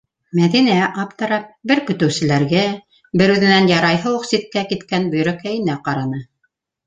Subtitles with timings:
[0.37, 2.63] -Мәҙинә, аптырап, бер көтөүселәргә,
[3.21, 6.23] бер үҙенән ярайһы уҡ ситкә киткән Бөйрәкәйенә ҡараны.